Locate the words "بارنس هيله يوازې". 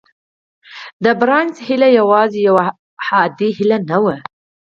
1.19-2.39